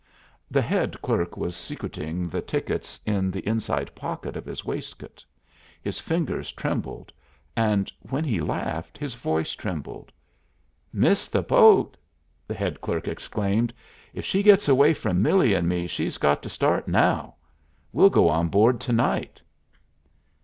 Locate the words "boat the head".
11.43-12.81